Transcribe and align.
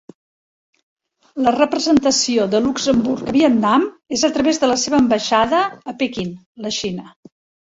La 1.47 1.51
representació 1.55 2.47
de 2.53 2.61
Luxemburg 2.67 3.27
a 3.27 3.35
Vietnam 3.37 3.85
és 4.19 4.25
a 4.29 4.31
través 4.39 4.61
de 4.65 4.71
la 4.73 4.79
seva 4.85 4.99
ambaixada 5.03 5.61
a 5.93 5.97
Pequín, 6.03 6.35
la 6.67 6.75
Xina. 6.81 7.09